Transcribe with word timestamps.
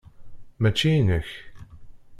Mačči 0.61 0.89
inek. 0.99 1.27